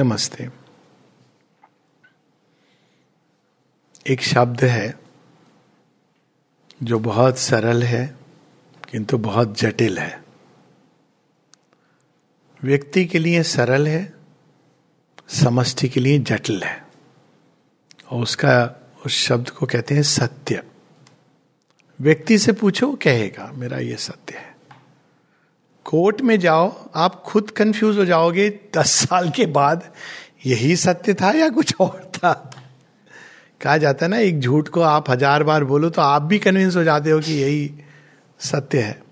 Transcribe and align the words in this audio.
नमस्ते। 0.00 0.48
एक 4.06 4.20
शब्द 4.20 4.64
है 4.64 4.98
जो 6.82 6.98
बहुत 6.98 7.38
सरल 7.38 7.82
है, 7.82 8.16
किंतु 8.90 9.18
बहुत 9.18 9.58
जटिल 9.58 9.98
है। 9.98 10.24
व्यक्ति 12.62 13.06
के 13.06 13.18
लिए 13.18 13.42
सरल 13.42 13.88
है, 13.88 14.12
समष्टि 15.28 15.88
के 15.88 16.00
लिए 16.00 16.18
जटिल 16.18 16.62
है। 16.62 16.86
और 18.10 18.22
उसका, 18.22 18.76
उस 19.06 19.12
शब्द 19.12 19.50
को 19.50 19.66
कहते 19.66 19.94
हैं 19.94 20.02
सत्य। 20.02 20.62
व्यक्ति 22.00 22.38
से 22.38 22.52
पूछो, 22.52 22.92
कहेगा, 22.92 23.52
मेरा 23.52 23.78
ये 23.78 23.96
सत्य 23.96 24.38
है। 24.38 24.57
कोर्ट 25.88 26.20
में 26.20 26.38
जाओ, 26.40 26.90
आप 26.94 27.22
खुद 27.22 27.50
कंफ्यूज 27.50 27.98
हो 27.98 28.04
जाओगे, 28.04 28.48
दस 28.76 28.90
साल 28.90 29.30
के 29.30 29.46
बाद 29.46 29.90
यही 30.46 30.76
सत्य 30.76 31.14
था 31.14 31.30
या 31.30 31.48
कुछ 31.48 31.74
और 31.80 32.10
था? 32.14 32.32
कहा 33.60 33.76
जाता 33.76 34.04
है 34.06 34.10
ना, 34.10 34.18
एक 34.18 34.40
झूठ 34.40 34.68
को 34.68 34.80
आप 34.80 35.10
हज़ार 35.10 35.42
बार 35.42 35.64
बोलो 35.64 35.90
तो 35.90 36.02
आप 36.02 36.22
भी 36.22 36.38
कन्विंस 36.38 36.76
हो 36.76 36.84
जाते 36.84 37.10
हो 37.10 37.20
कि 37.20 37.32
यही 37.32 37.70
सत्य 38.40 38.80
है। 38.80 39.02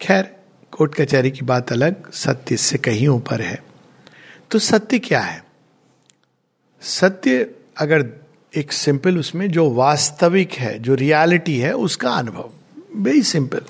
खैर, 0.00 0.36
कोर्ट 0.72 0.94
कचहरी 0.94 1.30
की 1.30 1.42
बात 1.42 1.72
अलग, 1.72 2.10
सत्य 2.10 2.54
इससे 2.54 2.78
कहीं 2.78 3.08
ऊपर 3.08 3.40
है। 3.40 3.62
तो 4.50 4.58
सत्य 4.58 4.98
क्या 4.98 5.20
है? 5.20 5.44
सत्य 6.82 7.50
अगर 7.78 8.06
एक 8.56 8.72
सिंपल 8.72 9.18
उसमें 9.18 9.50
जो 9.50 9.70
वास्तविक 9.70 10.52
है, 10.52 10.78
जो 10.78 10.94
रियलिटी 10.94 11.58
है, 11.58 11.72
उसका 11.72 12.10
अनुभव। 12.10 12.50
वेरी 12.96 13.22
सिंपल 13.22 13.62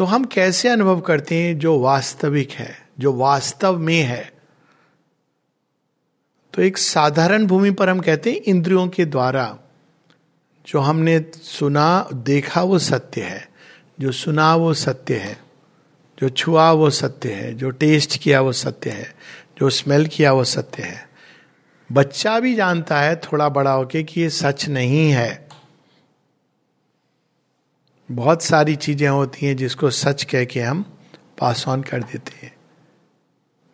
तो 0.00 0.04
हम 0.04 0.24
कैसे 0.24 0.68
अनुभव 0.68 1.00
करते 1.00 1.34
हैं 1.34 1.58
जो 1.58 1.78
वास्तविक 1.78 2.50
है, 2.50 2.88
जो 2.98 3.12
वास्तव 3.12 3.78
में 3.78 4.02
है? 4.02 4.32
तो 6.54 6.62
एक 6.62 6.78
साधारण 6.78 7.46
भूमि 7.46 7.70
पर 7.70 7.88
हम 7.88 8.00
कहते 8.00 8.32
हैं 8.32 8.40
इंद्रियों 8.46 8.88
के 8.88 9.04
द्वारा 9.04 9.58
जो 10.66 10.78
हमने 10.78 11.24
सुना, 11.42 12.08
देखा 12.14 12.62
वो 12.62 12.78
सत्य 12.78 13.22
है, 13.22 13.48
जो 14.00 14.12
सुना 14.12 14.56
वो 14.56 14.74
सत्य 14.74 15.16
है, 15.16 15.38
जो 16.20 16.28
छुआ 16.28 16.72
वो 16.72 16.90
सत्य 16.90 17.32
है, 17.32 17.54
जो 17.54 17.70
टेस्ट 17.70 18.18
किया 18.18 18.40
वो 18.40 18.52
सत्य 18.52 18.90
है, 18.90 19.14
जो 19.58 19.70
स्मेल 19.70 20.06
किया 20.06 20.32
वो 20.32 20.44
सत्य 20.44 20.82
है। 20.82 21.08
बच्चा 21.92 22.40
भी 22.40 22.54
जानता 22.54 23.00
है, 23.00 23.16
थोड़ा 23.16 23.48
बड़ा 23.48 23.72
होके, 23.72 24.02
कि 24.02 24.20
ये 24.20 24.30
सच 24.30 24.68
नहीं 24.68 25.10
है। 25.10 25.49
बहुत 28.10 28.42
सारी 28.42 28.74
चीज़ें 28.76 29.08
होती 29.08 29.46
हैं 29.46 29.56
जिसको 29.56 29.90
सच 29.90 30.24
कह 30.24 30.44
के 30.44 30.60
हम 30.60 30.84
पास 31.38 31.64
ऑन 31.68 31.82
कर 31.82 32.02
देते 32.02 32.46
हैं। 32.46 32.52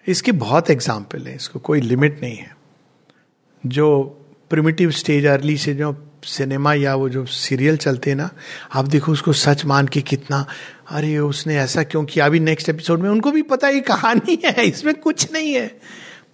इसके 0.06 0.32
बहुत 0.32 0.70
एग्ज़ाम्पल 0.70 1.26
हैं, 1.26 1.36
इसको 1.36 1.58
कोई 1.58 1.80
लिमिट 1.80 2.20
नहीं 2.22 2.36
है। 2.36 2.54
जो 3.64 4.02
प्रिमिटिव 4.50 4.90
स्टेज 4.90 5.26
अर्ली 5.26 5.56
से 5.56 5.74
जो 5.74 5.94
सिनेमा 6.24 6.74
या 6.74 6.94
वो 6.94 7.08
जो 7.08 7.24
सीरियल 7.26 7.76
चलते 7.76 8.10
हैं 8.10 8.16
ना, 8.16 8.30
आप 8.74 8.84
देखो 8.84 9.12
उसको 9.12 9.32
सच 9.32 9.64
मान 9.64 9.88
के 9.88 10.00
कितना, 10.02 10.44
अरे 10.90 11.16
उसने 11.18 11.56
ऐसा 11.56 11.82
क्यों 11.82 12.04
किया? 12.04 12.26
अभी 12.26 12.40
नेक्स्ट 12.40 12.68
एपिसोड 12.68 13.00
में 13.00 13.10
उनको 13.10 13.30
भी 13.30 13.42
पता 13.42 13.68
ये 13.68 13.80
कहानी 13.80 14.38
है, 14.44 14.64
इसमें 14.64 14.94
कुछ 14.94 15.32
नहीं 15.32 15.52
है। 15.54 15.66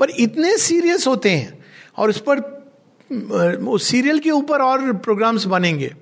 पर 0.01 0.11
इतने 0.11 0.57
सीरियस 0.59 1.07
होते 1.07 1.31
हैं, 1.31 1.59
और 1.99 2.11
उस 2.11 2.23
पर 2.29 2.51
उस 3.69 3.85
सीरियल 3.85 4.19
के 4.19 4.31
ऊपर 4.31 4.63
और 4.63 4.93
प्रोग्राम्स 4.93 5.45
बनेंगे। 5.45 5.95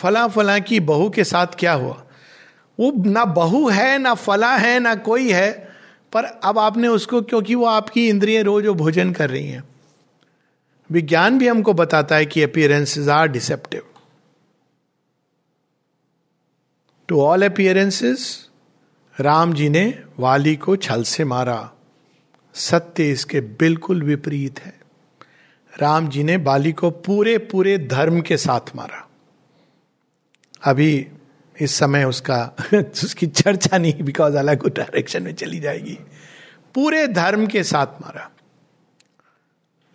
फला 0.00 0.28
फला 0.28 0.58
की 0.58 0.80
बहू 0.80 1.10
के 1.10 1.24
साथ 1.24 1.46
क्या 1.58 1.72
हुआ? 1.72 2.04
वो 2.80 2.92
ना 3.04 3.24
बहू 3.24 3.68
है, 3.68 3.98
ना 3.98 4.14
फला 4.14 4.56
है, 4.56 4.80
ना 4.80 4.94
कोई 4.94 5.30
है, 5.30 5.68
पर 6.12 6.24
अब 6.24 6.58
आपने 6.58 6.88
उसको, 6.88 7.22
क्योंकि 7.22 7.54
वो 7.54 7.64
आपकी 7.64 8.08
इंद्रिय 8.08 8.42
रोज 8.42 8.66
वो 8.66 8.74
भोजन 8.74 9.12
कर 9.12 9.30
रही 9.30 9.48
हैं। 9.48 9.64
विज्ञान 10.90 11.38
भी 11.38 11.48
हमको 11.48 11.72
बताता 11.72 12.16
है 12.16 12.26
कि 12.26 12.42
appearances 12.42 13.08
are 13.08 13.28
deceptive 13.28 13.82
to 17.08 17.20
all 17.22 17.42
appearances 17.42 18.48
Ram 19.20 19.52
ji 19.52 19.68
ने 19.68 20.02
वाली 20.18 20.56
को 20.56 20.76
छल 20.76 21.02
से 21.02 21.24
मारा। 21.24 21.70
सत्य 22.54 23.10
इसके 23.10 23.40
बिल्कुल 23.40 24.02
विपरीत 24.02 24.60
है। 24.60 24.80
राम 25.80 26.08
जी 26.08 26.22
ने 26.22 26.38
बाली 26.38 26.72
को 26.72 26.90
पूरे 26.90 27.38
पूरे 27.38 27.78
धर्म 27.78 28.20
के 28.20 28.36
साथ 28.36 28.76
मारा। 28.76 29.09
अभी 30.64 31.08
इस 31.60 31.74
समय 31.74 32.04
उसका 32.04 32.54
उसकी 32.74 33.26
चर्चा 33.26 33.78
नहीं 33.78 34.02
बिकॉज़ 34.02 34.36
अलग 34.36 34.76
डायरेक्शन 34.76 35.22
में 35.22 35.34
चली 35.34 35.60
जाएगी। 35.60 35.98
पूरे 36.74 37.06
धर्म 37.06 37.46
के 37.46 37.64
साथ 37.64 37.86
मारा। 37.86 38.30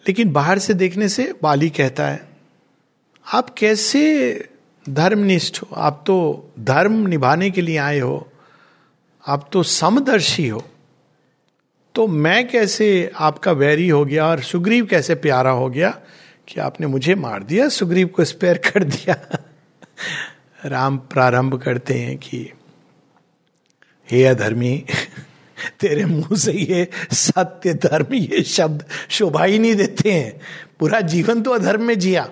लेकिन 0.07 0.31
बाहर 0.31 0.59
से 0.59 0.73
देखने 0.73 1.09
से 1.09 1.35
बाली 1.43 1.69
कहता 1.69 2.07
है, 2.07 2.29
आप 3.33 3.49
कैसे 3.49 4.49
धर्मनिष्ठ 4.89 5.61
हो? 5.61 5.75
आप 5.75 6.03
तो 6.07 6.49
धर्म 6.59 7.07
निभाने 7.07 7.51
के 7.51 7.61
लिए 7.61 7.77
आए 7.77 7.99
हो। 7.99 8.31
आप 9.27 9.49
तो 9.53 9.63
समदर्शी 9.63 10.47
हो। 10.47 10.65
तो 11.95 12.07
मैं 12.07 12.47
कैसे 12.47 13.11
आपका 13.15 13.51
वैरी 13.51 13.89
हो 13.89 14.05
गया 14.05 14.27
और 14.27 14.41
सुग्रीव 14.41 14.85
कैसे 14.85 15.15
प्यारा 15.15 15.51
हो 15.51 15.69
गया 15.69 15.89
कि 16.47 16.59
आपने 16.59 16.87
मुझे 16.87 17.15
मार 17.15 17.43
दिया, 17.43 17.69
सुग्रीव 17.69 18.07
को 18.07 18.25
स्पेयर 18.25 18.57
कर 18.57 18.83
दिया? 18.83 19.15
राम 20.65 20.97
प्रारंभ 20.97 21.61
करते 21.61 21.93
हैं 21.93 22.17
कि 22.17 22.37
हे 24.11 24.23
अधर्मी 24.23 24.85
तेरे 25.79 26.05
मुँह 26.05 26.35
से 26.35 26.51
ये 26.51 26.87
सत्य 27.13 27.73
धर्म 27.73 28.13
ये 28.13 28.43
शब्द 28.43 28.85
शोभा 29.09 29.43
ही 29.43 29.59
नहीं 29.59 29.75
देते 29.75 30.11
हैं। 30.11 30.41
पूरा 30.79 31.01
जीवन 31.01 31.41
तो 31.41 31.51
अधर्म 31.51 31.83
में 31.83 31.99
जिया। 31.99 32.29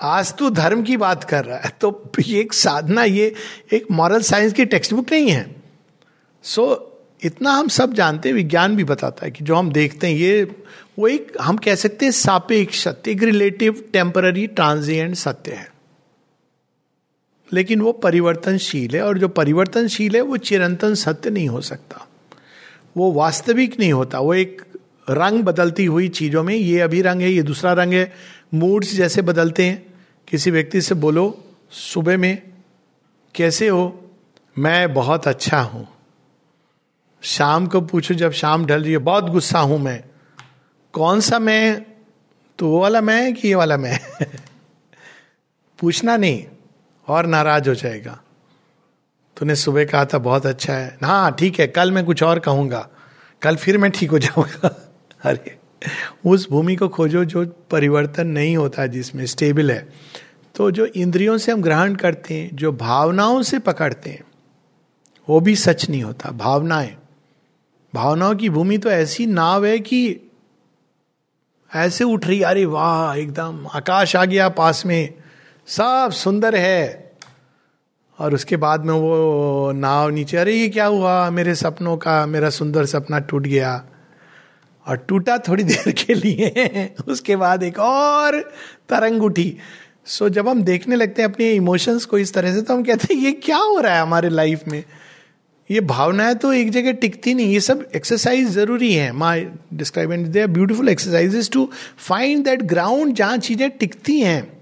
आज 0.00 0.34
तू 0.36 0.50
धर्म 0.50 0.82
की 0.82 0.96
बात 0.96 1.24
कर 1.24 1.44
रहा 1.44 1.58
है 1.58 1.72
तो 1.80 2.12
ये 2.20 2.40
एक 2.40 2.52
साधना 2.52 3.04
ये 3.04 3.34
एक 3.72 3.90
मॉरल 3.90 4.22
साइंस 4.22 4.52
की 4.52 4.64
टेक्स्ट 4.64 4.94
बुक 4.94 5.12
नहीं 5.12 5.30
है। 5.30 5.56
सो 6.42 6.66
so, 6.66 7.26
इतना 7.26 7.50
हम 7.50 7.68
सब 7.68 7.92
जानते 7.94 8.28
हैं 8.28 8.36
विज्ञान 8.36 8.76
भी 8.76 8.84
बताता 8.84 9.26
है 9.26 9.30
कि 9.30 9.44
जो 9.44 9.54
हम 9.54 9.72
देखते 9.72 10.06
हैं 10.06 10.14
ये 10.14 10.42
वो 10.98 11.08
एक 11.08 11.32
हम 11.40 11.56
कह 11.56 11.74
सकते 11.74 12.04
हैं 12.06 12.12
सापेक्ष 12.12 12.84
सत्य 12.84 13.10
एक 13.10 13.22
रिलेटिव 13.22 13.84
टेम्पररी 13.92 14.46
ट्रांजिएंट 14.46 15.14
सत्य 15.14 15.52
है। 15.52 15.75
लेकिन 17.52 17.80
वो 17.80 17.92
परिवर्तनशील 17.92 18.96
है 18.96 19.02
और 19.02 19.18
जो 19.18 19.28
परिवर्तनशील 19.28 20.16
है 20.16 20.20
वो 20.20 20.36
चिरंतन 20.36 20.94
सत्य 20.94 21.30
नहीं 21.30 21.48
हो 21.48 21.60
सकता। 21.60 22.08
वो 22.96 23.12
वास्तविक 23.12 23.80
नहीं 23.80 23.92
होता। 23.92 24.18
वो 24.18 24.34
एक 24.34 24.62
रंग 25.10 25.42
बदलती 25.42 25.84
हुई 25.84 26.08
चीज़ों 26.08 26.42
में, 26.42 26.54
ये 26.54 26.80
अभी 26.80 27.02
रंग 27.02 27.22
है, 27.22 27.32
ये 27.32 27.42
दूसरा 27.42 27.72
रंग 27.72 27.92
है 27.92 28.12
मूड्स 28.54 28.94
जैसे 28.94 29.22
बदलते 29.22 29.66
हैं। 29.66 29.94
किसी 30.28 30.50
व्यक्ति 30.50 30.80
से 30.80 30.94
बोलो, 30.94 31.44
सुबह 31.70 32.16
में 32.16 32.42
कैसे 33.34 33.68
हो? 33.68 34.10
मैं 34.58 34.94
बहुत 34.94 35.28
अच्छा 35.28 35.60
हूँ। 35.60 35.88
शाम 37.22 37.66
को 37.66 37.80
पूछो, 37.80 38.14
जब 38.14 38.32
शाम 38.32 38.66
ढल 38.66 38.82
रही 38.82 38.92
है, 38.92 38.98
बहुत 38.98 39.24
गुस्सा 39.30 39.58
हूँ 39.58 39.78
मैं। 39.78 40.04
कौन 40.92 41.20
सा 41.20 41.38
मैं? 41.38 41.86
तो 42.58 42.68
वो 42.68 42.80
वाला 42.80 43.00
मैं 43.00 43.34
कि 43.34 43.48
ये 43.48 43.54
वाला 43.54 43.76
मैं? 43.76 44.00
पूछना 45.78 46.16
नहीं। 46.16 46.44
और 47.08 47.26
नाराज़ 47.26 47.68
हो 47.68 47.74
जाएगा। 47.74 48.20
तूने 49.36 49.56
सुबह 49.56 49.84
कहा 49.84 50.04
था, 50.04 50.18
बहुत 50.18 50.46
अच्छा 50.46 50.72
है। 50.72 50.98
हाँ 51.04 51.32
ठीक 51.32 51.60
है, 51.60 51.66
कल 51.66 51.92
मैं 51.92 52.04
कुछ 52.04 52.22
और 52.22 52.38
कहूँगा। 52.38 52.88
कल 53.42 53.56
फिर 53.56 53.78
मैं 53.78 53.90
ठीक 53.90 54.10
हो 54.10 54.18
जाऊँगा। 54.18 54.92
अरे, 55.22 55.58
उस 56.26 56.50
भूमि 56.50 56.76
को 56.76 56.88
खोजो 56.88 57.24
जो 57.24 57.46
परिवर्तन 57.70 58.26
नहीं 58.26 58.56
होता 58.56 58.86
जिसमें 58.86 59.26
स्टेबल 59.26 59.70
है। 59.70 59.88
तो 60.54 60.70
जो 60.70 60.86
इंद्रियों 60.86 61.38
से 61.38 61.52
हम 61.52 61.62
ग्रहण 61.62 61.94
करते 61.94 62.34
हैं, 62.34 62.56
जो 62.56 62.72
भावनाओं 62.72 63.42
से 63.42 63.58
पकड़ते 63.58 64.10
हैं, 64.10 64.24
वो 65.28 65.40
भी 65.40 65.56
सच 65.56 65.90
नहीं 65.90 66.02
होता, 66.02 66.30
भावनाएँ। 66.30 66.96
भावनाओं 67.94 68.34
की 68.34 68.48
भूमि 68.48 68.78
तो 68.78 68.90
ऐसी 68.90 69.26
नाव 69.26 69.66
है 69.66 69.78
कि 69.78 70.20
ऐसे 71.74 72.04
उठ 72.04 72.26
रही, 72.26 72.42
अरे 72.42 72.64
वाह, 72.64 73.16
एकदम 73.16 73.66
आकाश 73.66 74.16
आ 74.16 74.24
गया 74.24 74.48
पास 74.48 74.86
में, 74.86 75.14
सब 75.66 76.10
सुंदर 76.12 76.56
है। 76.56 77.05
और 78.18 78.34
उसके 78.34 78.56
बाद 78.56 78.84
में 78.84 78.94
वो 78.94 79.72
नाव 79.72 80.10
नीचे 80.10 80.36
अरे 80.36 80.54
ये 80.54 80.68
क्या 80.68 80.86
हुआ? 80.86 81.30
मेरे 81.30 81.54
सपनों 81.54 81.96
का 81.96 82.26
मेरा 82.26 82.50
सुंदर 82.50 82.84
सपना 82.84 83.18
टूट 83.18 83.42
गया। 83.42 83.84
और 84.86 84.96
टूटा 84.96 85.38
थोड़ी 85.38 85.62
देर 85.62 85.92
के 85.92 86.14
लिए 86.14 86.94
उसके 87.08 87.36
बाद 87.36 87.62
एक 87.62 87.78
और 87.78 88.40
तरंग 88.88 89.22
उठी। 89.22 89.56
सो 90.06 90.28
so, 90.28 90.34
जब 90.34 90.48
हम 90.48 90.62
देखने 90.62 90.96
लगते 90.96 91.22
हैं 91.22 91.28
अपने 91.30 91.52
इमोशंस 91.52 92.04
को 92.04 92.18
इस 92.18 92.34
तरह 92.34 92.54
से 92.54 92.62
तो 92.62 92.74
हम 92.74 92.82
कहते 92.82 93.14
हैं 93.14 93.20
ये 93.20 93.32
क्या 93.32 93.56
हो 93.56 93.80
रहा 93.80 93.94
है 93.94 94.02
हमारे 94.02 94.28
लाइफ 94.28 94.62
में? 94.68 94.84
ये 95.70 95.80
भावनाएँ 95.80 96.34
तो 96.34 96.52
एक 96.52 96.70
जगह 96.70 96.92
टिकती 96.92 97.34
नहीं 97.34 97.52
ये 97.52 97.60
सब 97.60 97.88
एक्सरसाइज 97.96 98.48
ज़रूरी 98.48 98.94
है। 98.94 99.12
My 99.12 99.46
describe 99.74 100.12
and 100.12 100.26
they 100.26 100.40
are 100.40 100.46
beautiful 100.46 100.88
exercises 100.88 101.50
to 101.50 101.70
find 101.98 102.44
that 102.44 102.62
ground 102.62 103.14
जहाँ 103.14 103.38
चीज़ें 103.38 103.70
टिकती 103.70 104.20
हैं। 104.20 104.55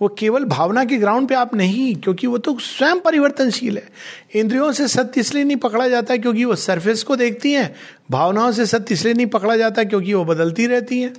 वो 0.00 0.08
केवल 0.08 0.44
भावना 0.44 0.84
के 0.84 0.96
ग्राउंड 0.96 1.28
पे 1.28 1.34
आप 1.34 1.54
नहीं, 1.54 1.94
क्योंकि 1.94 2.26
वो 2.26 2.38
तो 2.38 2.56
स्वयं 2.58 3.00
परिवर्तनशील 3.00 3.76
है। 3.78 3.88
इंद्रियों 4.34 4.70
से 4.72 4.88
सत्य 4.88 5.20
इसलिए 5.20 5.44
नहीं 5.44 5.56
पकड़ा 5.56 5.86
जाता 5.88 6.16
क्योंकि 6.16 6.44
वो 6.44 6.54
सरफेस 6.56 7.02
को 7.02 7.16
देखती 7.16 7.52
हैं, 7.52 7.74
भावनाओं 8.10 8.52
से 8.52 8.66
सत्य 8.66 8.94
इसलिए 8.94 9.14
नहीं 9.14 9.26
पकड़ा 9.26 9.56
जाता 9.56 9.84
क्योंकि 9.84 10.14
वो 10.14 10.24
बदलती 10.24 10.66
रहती 10.66 11.00
हैं। 11.00 11.14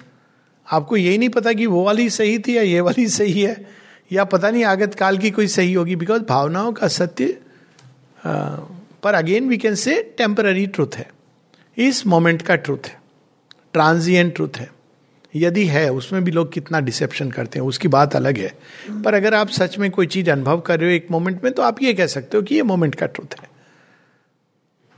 आपको 0.67 0.97
यही 0.97 1.17
नहीं 1.17 1.29
पता 1.29 1.53
कि 1.53 1.65
वो 1.65 1.83
वाली 1.83 2.09
सही 2.09 2.37
थी 2.39 2.57
या 2.57 2.61
ये 2.61 2.81
वाली 2.81 3.07
सही 3.09 3.41
है, 3.41 3.55
या 4.11 4.23
पता 4.25 4.51
नहीं 4.51 4.63
आगत 4.65 4.95
काल 4.95 5.17
की 5.17 5.31
कोई 5.31 5.47
सही 5.47 5.73
होगी 5.73 5.95
बिकॉज़ 5.95 6.21
भावनाओं 6.21 6.71
का 6.73 6.87
सत्य 6.89 7.37
पर 8.23 9.13
again 9.13 9.49
we 9.49 9.57
can 9.57 9.75
say 9.75 10.01
temporary 10.17 10.65
truth 10.67 10.95
है। 10.95 11.09
इस 11.77 12.05
मोमेंट 12.07 12.41
का 12.41 12.55
ट्रूथ 12.55 12.87
है। 12.87 12.97
ट्रांजिएंट 13.73 14.35
ट्रूथ 14.35 14.57
है। 14.57 14.69
यदि 15.35 15.65
है, 15.65 15.91
उसमें 15.91 16.23
भी 16.23 16.31
लोग 16.31 16.51
कितना 16.51 16.79
डिसेप्शन 16.79 17.31
करते 17.31 17.59
हैं, 17.59 17.65
उसकी 17.65 17.87
बात 17.87 18.15
अलग 18.15 18.37
है। 18.37 18.53
पर 19.03 19.13
अगर 19.13 19.33
आप 19.33 19.49
सच 19.49 19.77
में 19.77 19.91
कोई 19.91 20.07
चीज़ 20.07 20.31
अनुभव 20.31 20.59
कर 20.59 20.79
रहे 20.79 20.89
हो 20.89 20.95
एक 20.95 21.07
मोमेंट 21.11 21.43
में 21.43 21.53
तो 21.53 21.61
आप 21.61 21.81
ये 21.81 21.93
कह 21.93 22.07
सकते 22.07 22.37
हो 22.37 22.43
कि 22.43 22.55
ये 22.55 22.63
मोमेंट 22.63 22.95
का 22.95 23.05
ट्रूथ 23.05 23.41
है। 23.41 23.49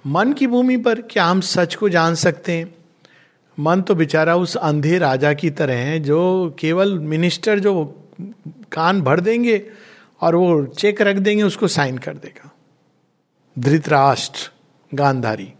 मन 0.07 0.33
की 0.33 0.47
भूमि 0.47 0.77
पर 0.77 1.01
क्या 1.01 1.25
हम 1.25 1.41
सच 1.41 1.75
को 1.75 1.89
जान 1.89 2.15
सकते 2.15 2.51
हैं? 2.51 2.75
मन 3.59 3.81
तो 3.81 3.95
बेचारा 3.95 4.35
उस 4.35 4.55
अंधे 4.55 4.97
राजा 4.97 5.33
की 5.33 5.49
तरह 5.49 5.73
है, 5.73 5.99
जो 5.99 6.55
केवल 6.59 6.99
मिनिस्टर 6.99 7.59
जो 7.59 8.03
कान 8.71 9.01
भर 9.01 9.19
देंगे 9.19 9.69
और 10.21 10.35
वो 10.35 10.65
चेक 10.65 11.01
रख 11.01 11.15
देंगे, 11.15 11.43
उसको 11.43 11.67
साइन 11.67 11.97
कर 11.97 12.13
देगा। 12.13 12.51
धृतराष्ट्र, 13.59 14.51
गांधारी। 14.93 15.53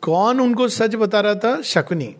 कौन 0.00 0.40
उनको 0.40 0.68
सच 0.68 0.94
बता 0.94 1.20
रहा 1.20 1.34
था? 1.34 1.62
शकुनी। 1.62 2.16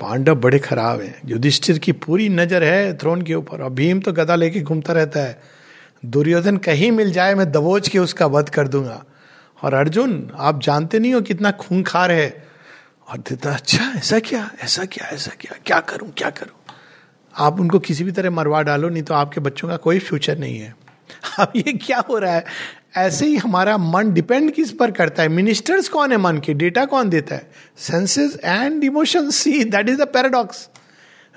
पांडव 0.00 0.34
बड़े 0.34 0.58
खराब 0.58 1.00
हैं। 1.00 1.20
युधिष्ठिर 1.26 1.78
की 1.78 1.92
पूरी 1.92 2.28
नज़र 2.28 2.64
है 2.64 2.98
थ्रोन 2.98 3.22
के 3.22 3.34
ऊपर। 3.34 3.62
और 3.62 3.70
भीम 3.70 4.00
तो 4.00 4.12
गदा 4.12 4.34
लेके 4.34 4.60
घूमता 4.60 4.92
रहता 4.92 5.20
है। 5.20 5.42
दुर्योधन 6.06 6.56
कहीं 6.56 6.90
मिल 6.92 7.12
जाए, 7.12 7.34
मैं 7.34 7.52
दबोच 7.52 7.88
के 7.88 7.98
उसका 7.98 8.26
वध 8.26 8.48
कर 8.48 8.68
दूँगा। 8.68 9.04
और 9.62 9.74
अर्जुन, 9.74 10.30
आप 10.36 10.62
जानते 10.62 10.98
नहीं 10.98 11.14
हो 11.14 11.20
कितना 11.20 11.50
खूंखार 11.50 12.12
है। 12.12 12.48
और 13.08 13.18
देता 13.18 13.54
अच्छा 13.54 13.92
ऐसा 13.96 14.18
क्या 14.18 14.50
ऐसा 14.62 14.84
क्या 14.84 15.06
ऐसा 15.06 15.32
क्या 15.40 15.56
क्या 15.66 15.80
करूँ 15.80 16.12
क्या 16.16 16.30
करूँ? 16.30 16.74
आप 17.36 17.60
उनको 17.60 17.78
किसी 17.78 18.04
भी 18.04 18.12
तरह 18.12 18.30
मरवा 18.30 18.62
डालो, 18.62 18.88
नहीं 18.88 19.02
तो 19.02 19.14
आपके 19.14 19.40
बच्चों 19.40 19.68
का 19.68 19.76
कोई 19.76 19.98
फ्यूचर 19.98 20.38
नहीं 20.38 20.58
है। 20.58 20.74
अब 21.38 21.52
ये 21.56 21.72
क्या 21.72 22.00
हो 22.00 22.18
रहा 22.18 22.34
है? 22.34 22.44
ऐसे 22.96 23.26
ही 23.26 23.36
हमारा 23.36 23.78
मन 23.78 24.12
डिपेंड 24.12 24.52
किस 24.52 24.72
पर 24.72 24.90
करता 24.90 25.22
है? 25.22 25.28
मिनिस्टर्स 25.28 25.88
कौन 25.88 26.12
है 26.12 26.18
मन 26.18 26.38
के? 26.38 26.54
डेटा 26.54 26.84
कौन 26.84 27.08
देता 27.08 27.34
है? 27.34 27.50
Senses 27.78 28.38
and 28.44 28.84
emotion 28.84 29.30
see 29.30 29.64
that 29.64 29.88
is 29.88 29.98
the 29.98 30.02
paradox 30.02 30.68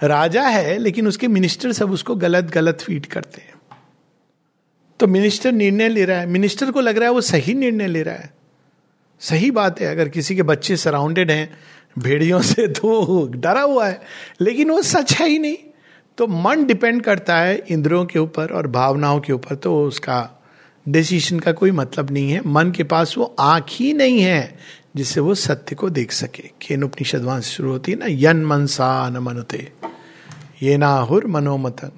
राजा 0.03 0.43
है, 0.43 0.77
लेकिन 0.77 1.07
उसके 1.07 1.27
मिनिस्टर 1.27 1.71
सब 1.71 1.91
उसको 1.91 2.15
गलत 2.15 2.45
गलत 2.45 2.81
फ़ीड 2.81 3.05
करते 3.05 3.41
हैं। 3.41 3.53
तो 4.99 5.07
मिनिस्टर 5.07 5.51
निर्णय 5.51 5.89
ले 5.89 6.05
रहा 6.05 6.19
है। 6.19 6.25
मिनिस्टर 6.25 6.71
को 6.71 6.81
लग 6.81 6.97
रहा 6.97 7.05
है 7.05 7.11
वो 7.11 7.21
सही 7.21 7.53
निर्णय 7.53 7.87
ले 7.87 8.03
रहा 8.03 8.15
है। 8.15 8.33
सही 9.19 9.51
बात 9.51 9.81
है, 9.81 9.87
अगर 9.87 10.09
किसी 10.09 10.35
के 10.35 10.43
बच्चे 10.43 10.77
सराउंडेड 10.77 11.31
हैं, 11.31 11.57
भेड़ियों 11.99 12.41
से 12.41 12.67
तो 12.67 13.27
डरा 13.35 13.61
हुआ 13.61 13.87
है, 13.87 14.01
लेकिन 14.41 14.71
वो 14.71 14.81
सच 14.81 15.13
है 15.13 15.27
ही 15.27 15.39
नहीं। 15.39 15.57
तो 16.17 16.27
मन 16.27 16.65
डिपेंड 16.65 17.01
करता 17.01 17.37
है 17.37 17.63
इंद्रियों 17.69 18.05
के 18.05 18.19
ऊपर 18.19 18.51
और 18.51 18.67
भावनाओं 18.67 19.19
के 19.19 19.33
ऊपर 19.33 19.55
तो 19.55 19.83
उसका 19.83 20.40
डिसीशन 20.85 21.39
का 21.39 21.51
कोई 21.51 21.71
मतलब 21.71 22.11
नहीं 22.11 22.31
है। 22.31 22.41
मन 22.45 22.71
के 22.71 22.83
पास 22.83 23.15
वो 23.17 23.35
आँख 23.39 23.65
ही 23.69 23.91
नहीं 23.93 24.21
है 24.21 24.57
जिससे 24.95 25.19
वो 25.19 25.35
सत्य 25.35 25.75
को 25.75 25.89
देख 25.89 26.11
सके। 26.11 26.43
खेन 26.61 26.83
उपनिषद 26.83 27.21
वहाँ 27.21 27.41
से 27.41 27.49
शुरू 27.49 27.71
होती 27.71 27.91
है 27.91 27.97
ना, 27.97 28.05
यन 28.09 28.45
मन 28.45 28.65
सा 28.65 29.09
न 29.09 29.17
मनुते, 29.17 29.71
ये 30.63 30.77
ना 30.77 30.93
हुर 30.99 31.27
मनोमतन। 31.27 31.91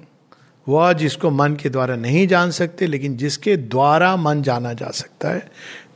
वह 0.66 0.92
जिसको 0.92 1.30
मन 1.30 1.54
के 1.54 1.68
द्वारा 1.68 1.96
नहीं 1.96 2.26
जान 2.28 2.50
सकते, 2.50 2.86
लेकिन 2.86 3.16
जिसके 3.16 3.56
द्वारा 3.56 4.16
मन 4.16 4.42
जाना 4.42 4.72
जा 4.72 4.90
सकता 4.90 5.28
है, 5.28 5.50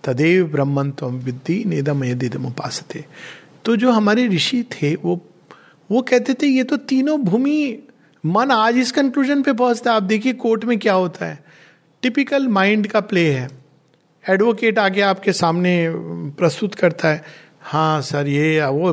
तदेव 0.05 0.46
ब्रह्मन 0.46 0.90
तम 0.90 1.19
विद्धि 1.19 1.62
निदम 1.67 2.05
यदिदम 2.05 2.46
उपास 2.46 2.85
तो 3.64 3.76
जो 3.76 3.90
हमारे 3.90 4.26
ऋषि 4.29 4.62
थे, 4.73 4.94
वो 4.94 5.20
वो 5.90 6.02
कहते 6.02 6.35
थे, 6.35 6.46
ये 6.46 6.62
तो 6.64 6.76
तीनों 6.76 7.20
भूमि, 7.20 7.79
मन 8.25 8.50
आज 8.50 8.76
इस 8.76 8.93
कंक्लूजन 8.93 9.43
पे 9.43 9.52
पहुँचता 9.52 9.90
है। 9.90 9.96
आप 9.96 10.02
देखिए 10.02 10.32
कोर्ट 10.32 10.64
में 10.64 10.79
क्या 10.79 10.93
होता 10.93 11.26
है। 11.26 11.48
टिपिकल 12.03 12.49
माइंड 12.49 12.87
का 12.87 13.00
प्ले 13.00 13.33
है। 13.33 13.49
एडवोकेट 14.31 14.79
आके 14.79 15.00
आपके 15.00 15.33
सामने 15.33 15.91
प्रस्तुत 16.39 16.75
करता 16.75 17.09
है 17.09 17.49
हाँ 17.62 18.00
सर, 18.00 18.27
ये, 18.27 18.67
वो 18.67 18.93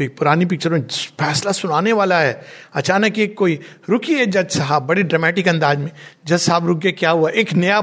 पुरानी 0.00 0.44
पिक्चर 0.44 0.70
में 0.70 0.82
फैसला 1.20 1.52
सुनाने 1.52 1.92
वाला 1.92 2.20
है। 2.20 2.42
अचानक 2.74 3.18
एक 3.18 3.34
कोई, 3.38 3.58
रुकिए 3.88 4.26
जज 4.26 4.50
साहब, 4.50 4.82
बड़े 4.82 5.02
ड्रामेटिक 5.02 5.48
अंदाज 5.48 5.78
में, 5.78 5.90
जज 6.26 6.38
साहब 6.38 6.66
रुक 6.66 6.80
के 6.80 6.92
क्या 6.92 7.10
हुआ? 7.10 7.30
एक 7.30 7.52
नया 7.52 7.80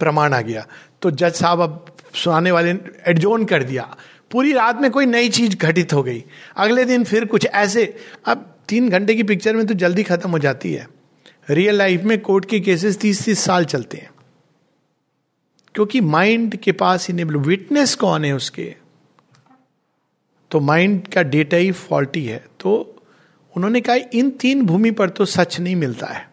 प्रमाण 0.00 0.34
आ 0.34 0.40
गया। 0.40 0.66
तो 1.02 1.10
जज 1.10 1.32
साहब 1.32 1.60
अब 1.60 1.86
सुनाने 2.14 2.50
वाले 2.50 2.70
एडजोन 3.06 3.44
कर 3.44 3.62
दिया। 3.62 3.96
पूरी 4.30 4.52
रात 4.52 4.80
में 4.80 4.90
कोई 4.90 5.06
नई 5.06 5.28
चीज़ 5.28 5.56
घटित 5.56 5.92
हो 5.92 6.02
गई। 6.02 6.24
अगले 6.56 6.84
दिन 6.84 7.04
फिर 7.04 7.24
कुछ 7.24 7.46
ऐसे, 7.46 7.96
अब 8.26 8.56
तीन 8.68 8.88
घंटे 8.88 9.14
की 9.14 9.22
पिक्चर 9.22 9.56
में 9.56 9.66
तो 9.66 9.74
जल्दी 9.74 10.02
खत्म 10.02 10.30
हो 10.30 10.38
जाती 10.38 10.72
है। 10.72 10.88
रियल 11.50 11.74
लाइफ 11.74 12.02
में 12.02 12.20
कोर्ट 12.20 12.44
के 12.44 12.60
केसेस 12.60 12.98
तीस 12.98 13.24
तीस 13.24 13.40
साल 13.40 13.64
चलते 13.64 13.96
हैं। 13.96 14.10
क्योंकि 15.74 16.00
माइंड 16.00 16.56
के 16.56 16.72
पास 16.72 17.10
इनेबल 17.10 17.36
विटनेस 17.36 17.94
कौन 17.94 18.24
है 18.24 18.32
उसके? 18.32 18.76
तो 20.50 20.60
माइंड 20.60 21.08
का 21.08 21.22
डेटा 21.22 21.56
ही 21.56 21.72
फॉल्टी 21.72 22.24
है। 22.24 22.46
तो 22.60 22.96
उन्होंने 23.56 23.80
कहा, 23.80 23.96
इन 24.14 24.30
तीन 24.30 24.66
भूमि 24.66 24.90
पर 24.90 25.08
तो 25.08 25.24
सच 25.24 25.60
नहीं 25.60 25.76
मिलता 25.76 26.06
है। 26.06 26.30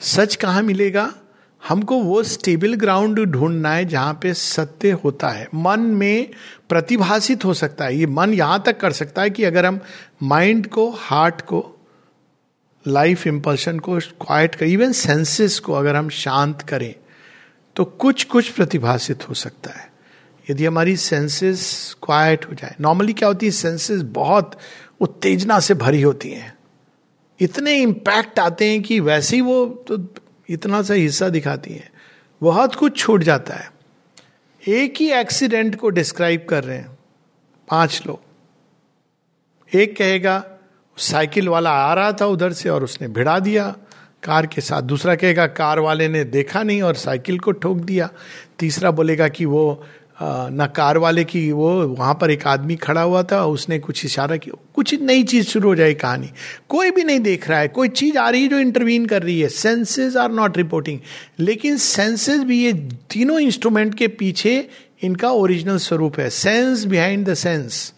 सच 0.00 0.36
कहाँ 0.36 0.62
मिलेगा? 0.62 1.14
हमको 1.68 2.02
वो 2.02 2.22
स्टेबल 2.22 2.74
ग्राउंड 2.74 3.24
ढूंढना 3.24 3.72
है 3.72 3.84
जहाँ 3.84 4.18
पे 4.22 4.34
सत्य 4.34 4.90
होता 4.90 5.28
है। 5.28 5.48
मन 5.54 5.80
में 5.80 6.30
प्रतिभाषित 6.68 7.44
हो 7.44 7.54
सकता 7.54 7.84
है। 7.84 7.96
ये 7.96 8.06
मन 8.06 8.34
यहाँ 8.34 8.62
तक 8.66 8.80
कर 8.80 8.92
सकता 8.92 9.22
है 9.22 9.30
कि 9.30 9.44
अगर 9.44 9.66
हम 9.66 9.80
माइंड 10.22 10.66
को 10.66 10.90
हार्ट 10.90 11.40
को 11.40 11.74
लाइफ 12.86 13.26
इम्पल्शन 13.26 13.78
को 13.78 13.98
क्वाइट 13.98 14.54
कर 14.54 14.66
इवन 14.66 14.92
सेंसेस 14.92 15.58
को 15.58 15.72
अगर 15.72 15.96
हम 15.96 16.08
शांत 16.08 16.62
करें 16.62 16.94
तो 17.76 17.84
कुछ 17.84 18.24
कुछ 18.24 18.48
प्रतिभाषित 18.48 19.28
हो 19.28 19.34
सकता 19.34 19.70
है। 19.70 19.92
यदि 20.50 20.66
हमारी 20.66 20.96
सेंसेस 20.96 21.96
क्वाइट 22.02 22.44
हो 22.44 22.54
जाए 22.54 22.74
नॉर्मली 22.80 23.12
क्या 23.12 23.28
होती 23.28 23.46
है? 23.46 23.52
सेंसेस 23.52 24.02
बहुत 24.02 24.58
उत्तेजना 25.00 25.60
से 25.60 25.74
भरी 25.74 26.02
होती 26.02 26.30
हैं। 26.30 26.56
इतने 27.40 27.76
इम्पैक्ट 27.76 28.38
आते 28.38 28.70
हैं 28.70 28.82
कि 28.82 29.00
वैसे 29.00 29.36
ही 29.36 29.42
वो 29.42 29.66
तो 29.88 30.14
इतना 30.48 30.82
सा 30.82 30.94
हिस्सा 30.94 31.28
दिखाती 31.28 31.72
हैं। 31.72 31.90
बहुत 32.42 32.74
कुछ 32.74 32.98
छूट 32.98 33.22
जाता 33.22 33.54
है। 33.54 33.72
एक 34.68 34.94
ही 35.00 35.10
एक्सीडेंट 35.12 35.76
को 35.76 35.90
डिस्क्राइब 35.90 36.46
कर 36.50 36.64
रहे 36.64 36.76
हैं। 36.76 36.98
पाँच 37.68 38.02
लोग। 38.06 38.20
एक 39.74 39.96
कहेगा 39.96 40.57
साइकिल 40.98 41.48
वाला 41.48 41.70
आ 41.70 41.94
रहा 41.94 42.12
था 42.12 42.26
उधर 42.26 42.52
से 42.52 42.68
और 42.68 42.84
उसने 42.84 43.08
भिड़ा 43.08 43.38
दिया। 43.38 43.76
कार 44.22 44.46
के 44.46 44.60
साथ 44.60 44.82
दूसरा 44.82 45.14
कहेगा, 45.14 45.46
कार 45.46 45.78
वाले 45.78 46.08
ने 46.08 46.24
देखा 46.24 46.62
नहीं 46.62 46.82
और 46.82 46.94
साइकिल 46.94 47.38
को 47.38 47.52
ठोक 47.52 47.78
दिया। 47.78 48.08
तीसरा 48.58 48.90
बोलेगा 48.90 49.28
कि 49.28 49.44
वो 49.44 49.84
न 50.22 50.66
कार 50.76 50.98
वाले 50.98 51.24
की, 51.24 51.52
वो 51.52 51.88
वहाँ 51.88 52.14
पर 52.14 52.30
एक 52.30 52.46
आदमी 52.46 52.76
खड़ा 52.76 53.02
हुआ 53.02 53.22
था, 53.22 53.44
उसने 53.44 53.78
कुछ 53.78 54.04
इशारा 54.04 54.36
किया। 54.36 54.58
कुछ 54.74 54.94
नई 54.94 55.22
चीज़ 55.22 55.46
शुरू 55.46 55.68
हो 55.68 55.74
जाए 55.74 55.94
कहानी। 55.94 56.30
कोई 56.68 56.90
भी 56.90 57.04
नहीं 57.04 57.20
देख 57.20 57.48
रहा 57.48 57.58
है। 57.60 57.68
कोई 57.68 57.88
चीज़ 57.88 58.18
आ 58.18 58.28
रही 58.30 58.42
है 58.42 58.48
जो 58.48 58.58
इंटरवीन 58.58 59.06
कर 59.06 59.22
रही 59.22 59.40
है। 59.40 59.48
सेंसेस 59.48 60.16
आर 60.16 60.30
नॉट 60.30 60.56
रिपोर्टिंग 60.56 60.98
लेकिन 61.40 61.76
सेंसेस 61.76 62.40
भी 62.40 62.62
ये 62.64 62.72
तीनों 63.10 63.38
इंस्ट्रूमेंट 63.40 63.94
के 63.94 64.08
पीछे 64.08 64.68
इनका 65.02 65.30
ओरिजिनल 65.30 65.76
स्वरूप 65.78 66.18
है। 66.20 66.30
सेंस 66.30 66.84
बिहाइंड 66.84 67.26
द 67.28 67.34
सेंस 67.34 67.92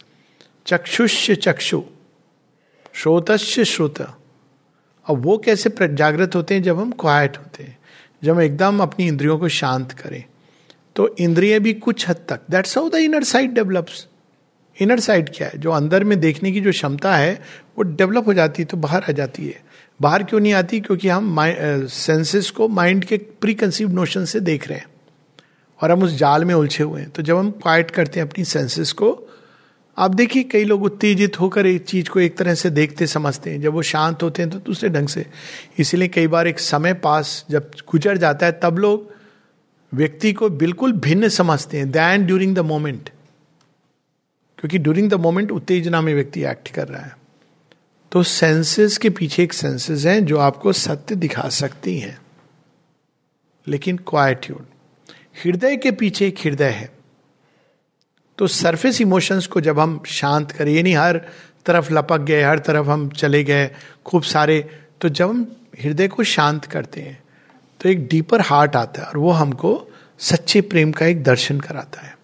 चक्षुष्य 0.67 1.35
चक्षु। 1.35 1.81
श्रोतस्य 2.93 3.65
श्रोत। 3.65 4.01
अब 4.01 5.23
वो 5.25 5.37
कैसे 5.37 5.69
जागृत 5.83 6.35
होते 6.35 6.55
हैं 6.55 6.63
जब 6.63 6.79
हम 6.79 6.91
क्वाइट 6.91 7.37
होते 7.37 7.63
हैं? 7.63 7.77
जब 8.23 8.35
हम 8.35 8.41
एकदम 8.41 8.79
अपनी 8.79 9.07
इंद्रियों 9.07 9.37
को 9.39 9.47
शांत 9.49 9.91
करें। 9.91 10.23
तो 10.95 11.15
इंद्रिय 11.19 11.59
भी 11.59 11.73
कुछ 11.73 12.07
हद 12.09 12.15
तक 12.29 12.39
that's 12.51 12.77
how 12.77 12.89
the 12.89 12.95
inner 12.95 13.23
side 13.23 13.53
develops 13.53 14.07
inner 14.77 14.99
side 14.99 15.29
क्या 15.35 15.47
है? 15.47 15.57
जो 15.57 15.71
अंदर 15.71 16.03
में 16.03 16.19
देखने 16.19 16.51
की 16.51 16.61
जो 16.61 16.71
क्षमता 16.71 17.15
है, 17.15 17.33
वो 17.77 17.83
डेवलप 17.83 18.27
हो 18.27 18.33
जाती 18.33 18.61
है 18.61 18.65
तो 18.65 18.77
बाहर 18.77 19.03
आ 19.03 19.11
जाती 19.11 19.47
है। 19.47 19.61
बाहर 20.01 20.23
क्यों 20.23 20.39
नहीं 20.39 20.53
आती? 20.53 20.79
क्योंकि 20.79 21.07
हम 21.07 21.35
सेंसेस 21.87 22.49
को 22.49 22.67
माइंड 22.67 23.05
के 23.05 23.17
प्री 23.17 23.53
कंसीव 23.53 23.91
नोशन 23.91 24.25
से 24.25 24.39
देख 24.39 24.67
रहे 24.67 24.77
हैं। 24.77 24.87
और 25.81 25.91
हम 25.91 26.03
उस 26.03 26.11
जाल 26.11 26.45
में 26.45 26.53
उलझे 26.55 26.83
हुए 26.83 27.01
हैं। 27.01 27.09
तो 27.09 27.21
जब 27.21 27.37
हम 27.37 27.51
क्वाइट 27.51 27.91
करते 27.91 28.19
हैं 28.19 28.27
अपनी 28.27 28.45
सेंसेस 28.45 28.91
को 28.91 29.11
आप 29.97 30.15
देखिए, 30.15 30.43
कई 30.43 30.63
लोग 30.63 30.83
उत्तेजित 30.83 31.39
होकर 31.39 31.65
एक 31.65 31.85
चीज़ 31.85 32.09
को 32.09 32.19
एक 32.19 32.37
तरह 32.37 32.53
से 32.55 32.69
देखते, 32.69 33.07
समझते 33.07 33.49
हैं। 33.49 33.61
जब 33.61 33.73
वो 33.73 33.81
शांत 33.81 34.23
होते 34.23 34.41
हैं 34.41 34.51
तो 34.51 34.59
दूसरे 34.59 34.89
ढंग 34.89 35.07
से। 35.07 35.25
इसीलिए 35.79 36.07
कई 36.07 36.27
बार 36.27 36.47
एक 36.47 36.59
समय 36.59 36.93
पास 36.93 37.45
जब 37.49 37.71
गुजर 37.91 38.17
जाता 38.17 38.45
है, 38.45 38.59
तब 38.63 38.77
लोग 38.77 39.11
व्यक्ति 39.93 40.33
को 40.33 40.49
बिल्कुल 40.49 40.93
भिन्न 40.93 41.29
समझते 41.29 41.77
हैं 41.77 41.91
दैन 41.91 42.25
ड्यूरिंग 42.25 42.55
द 42.55 42.59
मोमेंट 42.59 43.09
क्योंकि 44.59 44.77
ड्यूरिंग 44.77 45.09
द 45.09 45.13
मोमेंट 45.13 45.51
उत्तेजना 45.51 46.01
में 46.01 46.13
व्यक्ति 46.15 46.43
एक्ट 46.43 46.69
कर 46.69 46.87
रहा 46.87 47.01
है। 47.01 47.17
तो 48.11 48.23
सेंसेस 48.23 48.97
के 48.97 49.09
पीछे 49.09 49.43
एक 49.43 49.53
सेंसेस 49.53 50.05
हैं, 50.05 50.25
जो 50.25 50.37
आपको 50.37 50.73
सत्य 50.73 51.15
दिखा 51.15 51.49
सकती 51.49 51.99
हैं। 51.99 52.21
लेकिन 53.67 53.97
क्वाइट्यूड 53.97 54.65
हृदय 55.45 55.77
के 55.77 55.91
पीछे 55.91 56.27
एक 56.27 56.39
हृदय 56.39 56.69
है। 56.69 57.00
तो 58.37 58.47
सरफेस 58.47 59.01
इमोशंस 59.01 59.47
को 59.47 59.61
जब 59.61 59.79
हम 59.79 60.01
शांत 60.07 60.51
करें, 60.51 60.73
यानी 60.73 60.93
हर 60.93 61.21
तरफ़ 61.65 61.93
लपक 61.93 62.19
गए, 62.19 62.41
हर 62.41 62.59
तरफ़ 62.59 62.87
हम 62.87 63.09
चले 63.09 63.43
गए, 63.43 63.69
खूब 64.05 64.23
सारे 64.23 64.59
तो 65.01 65.09
जब 65.09 65.29
हम 65.29 65.55
हृदय 65.83 66.07
को 66.07 66.23
शांत 66.23 66.65
करते 66.65 67.01
हैं 67.01 67.21
तो 67.79 67.89
एक 67.89 68.07
डीपर 68.07 68.41
हार्ट 68.41 68.75
आता 68.75 69.01
है 69.01 69.07
और 69.07 69.17
वो 69.17 69.31
हमको 69.31 69.79
सच्चे 70.19 70.61
प्रेम 70.61 70.91
का 70.91 71.05
एक 71.05 71.23
दर्शन 71.23 71.59
कराता 71.59 72.01
है। 72.01 72.17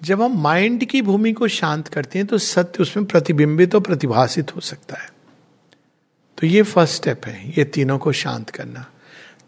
जब 0.00 0.22
हम 0.22 0.36
माइंड 0.42 0.84
की 0.84 1.02
भूमि 1.02 1.32
को 1.32 1.48
शांत 1.48 1.88
करते 1.88 2.18
हैं 2.18 2.26
तो 2.26 2.38
सत्य 2.38 2.82
उसमें 2.82 3.06
प्रतिबिंबित 3.06 3.74
और 3.74 3.80
प्रतिभाषित 3.80 4.54
हो 4.56 4.60
सकता 4.60 4.96
है। 4.96 5.10
तो 6.38 6.46
ये 6.46 6.62
फ़र्स्ट 6.62 6.94
स्टेप 6.94 7.26
है, 7.26 7.48
ये 7.48 7.64
तीनों 7.64 7.98
को 7.98 8.12
शांत 8.12 8.50
करना। 8.50 8.86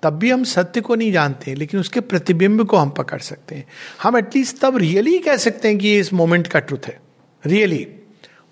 तब 0.02 0.10
भी 0.10 0.30
हम 0.30 0.44
सत्य 0.44 0.80
को 0.80 0.94
नहीं 0.94 1.12
जानते 1.12 1.54
लेकिन 1.54 1.80
उसके 1.80 2.00
प्रतिबिंब 2.00 2.66
को 2.66 2.76
हम 2.76 2.90
पकड़ 2.90 3.18
सकते 3.18 3.54
हैं। 3.54 3.66
हम 4.02 4.16
एटलीस्ट 4.16 4.58
तब 4.58 4.76
रियली 4.76 5.18
कह 5.18 5.36
सकते 5.36 5.68
हैं 5.68 5.78
कि 5.78 5.88
ये 5.88 6.00
इस 6.00 6.12
मोमेंट 6.12 6.46
का 6.46 6.58
ट्रुथ 6.58 6.86
है। 6.86 7.00
रियली 7.46 7.88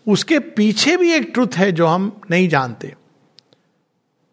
उसके 0.09 0.39
पीछे 0.39 0.97
भी 0.97 1.13
एक 1.13 1.31
ट्रुथ 1.35 1.49
है 1.57 1.73
जो 1.73 1.87
हम 1.87 2.21
नहीं 2.31 2.49
जानते। 2.49 2.95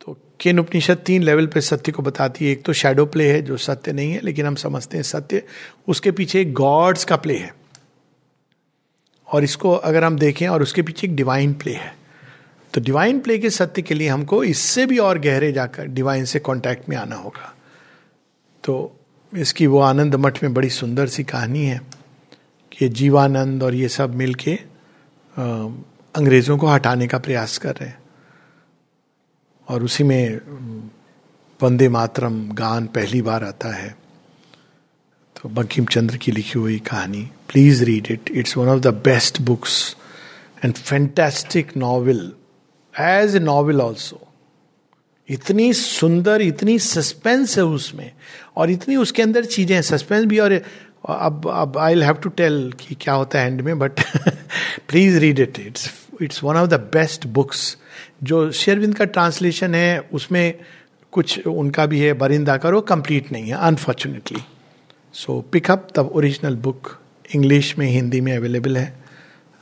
तो 0.01 0.17
किन 0.39 0.59
उपनिषद 0.59 0.97
तीन 0.97 1.23
लेवल 1.23 1.47
पे 1.47 1.61
सत्य 1.61 1.91
को 1.91 2.03
बताती 2.03 2.45
है? 2.45 2.51
एक 2.51 2.63
तो 2.63 2.73
शेडो 2.73 3.05
प्ले 3.05 3.31
है, 3.31 3.41
जो 3.41 3.57
सत्य 3.57 3.93
नहीं 3.93 4.11
है, 4.11 4.21
लेकिन 4.23 4.45
हम 4.45 4.55
समझते 4.55 4.97
हैं 4.97 5.03
सत्य। 5.03 5.43
उसके 5.87 6.11
पीछे 6.11 6.45
गॉड्स 6.45 7.05
का 7.05 7.15
प्ले 7.15 7.37
है। 7.37 7.55
और 9.27 9.43
इसको 9.43 9.71
अगर 9.71 10.03
हम 10.03 10.19
देखें, 10.19 10.47
और 10.47 10.61
उसके 10.61 10.81
पीछे 10.81 11.07
एक 11.07 11.15
डिवाइन 11.15 11.53
प्ले 11.53 11.73
है। 11.73 12.04
तो 12.75 12.81
डिवाइन 12.81 13.19
प्ले 13.19 13.37
के 13.39 13.49
सत्य 13.49 13.81
के 13.81 13.93
लिए 13.93 14.07
हमको 14.07 14.43
इससे 14.43 14.85
भी 14.85 14.97
और 14.97 15.19
गहरे 15.19 15.51
जाकर 15.51 15.85
डिवाइन 15.87 16.25
से 16.25 16.39
कांटेक्ट 16.39 16.89
में 16.89 16.95
आना 16.97 17.15
होगा। 17.15 17.53
तो 18.63 18.73
इसकी 19.33 19.67
वो 19.67 19.79
आनंद 19.79 20.15
मठ 20.15 20.43
में 20.43 20.53
बड़ी 20.53 20.69
सुंदर 20.69 21.07
सी 21.07 21.23
कहानी 21.23 21.63
है 21.65 21.79
कि 22.71 22.89
जीवानंद 22.89 23.63
और 23.63 23.75
ये 23.75 23.89
सब 23.89 24.15
मिलके 24.15 24.55
अंग्रेज़ों 26.15 26.57
को 26.57 26.67
हटाने 26.67 27.07
का 27.07 27.19
प्रयास 27.19 27.57
कर 27.57 27.75
रहे 27.75 27.89
हैं। 27.89 27.99
और 29.67 29.83
उसी 29.83 30.03
में 30.03 30.37
वंदे 31.59 31.89
मातरम 31.89 32.47
गान 32.51 32.87
पहली 32.87 33.21
बार 33.21 33.43
आता 33.43 33.75
है। 33.75 33.95
तो 35.35 35.49
बंकिम 35.49 35.85
चंद्र 35.85 36.17
की 36.17 36.31
लिखी 36.31 36.59
हुई 36.59 36.79
कहानी 36.79 37.29
please 37.49 37.83
read 37.83 38.07
it 38.11 38.31
it's 38.31 38.57
one 38.57 38.67
of 38.67 38.79
the 38.79 38.93
best 39.05 39.41
books 39.41 39.95
and 40.65 40.73
fantastic 40.73 41.77
novel 41.77 42.31
as 42.99 43.35
a 43.35 43.39
novel 43.39 43.81
also 43.81 44.21
इतनी 45.29 45.71
सुंदर, 45.73 46.41
इतनी 46.41 46.77
सस्पेंस 46.79 47.57
है 47.57 47.63
उसमें। 47.65 48.11
और 48.57 48.69
इतनी 48.71 48.95
उसके 48.95 49.21
अंदर 49.21 49.45
चीज़ें 49.45 49.75
हैं 49.75 49.81
सस्पेंस 49.83 50.25
भी 50.25 50.39
और 50.39 50.53
अब 51.09 51.47
अब 51.53 51.77
आई 51.77 52.01
हैव 52.01 52.15
टू 52.15 52.29
टेल 52.31 52.71
कि 52.79 52.95
क्या 53.01 53.13
होता 53.13 53.39
है 53.39 53.47
एंड 53.47 53.61
में 53.61 53.77
but 53.79 53.99
please 54.89 55.17
read 55.19 55.39
it 55.39 55.59
it's 55.59 55.89
it's 56.21 56.43
one 56.43 56.55
of 56.55 56.69
the 56.69 56.79
best 56.93 57.27
books 57.27 57.77
जो 58.23 58.51
शेरविंद 58.53 58.95
का 58.95 59.05
ट्रांसलेशन 59.05 59.75
है, 59.75 59.99
उसमें 60.13 60.53
कुछ 61.13 61.47
उनका 61.47 61.85
भी 61.85 61.99
है, 61.99 62.13
बरिंदा 62.13 62.57
का 62.57 62.69
वो 62.69 62.81
कंप्लीट 62.83 63.31
नहीं 63.31 63.49
है 63.49 63.57
unfortunately 63.57 64.41
so 65.15 65.39
pick up 65.51 65.87
the 65.95 66.09
original 66.13 66.55
book 66.57 66.97
English 67.35 67.77
में, 67.77 67.87
हिंदी 67.87 68.21
में 68.21 68.35
अवेलेबल 68.37 68.77
है 68.77 68.93